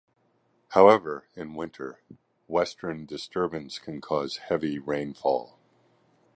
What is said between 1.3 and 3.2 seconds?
in winter, Western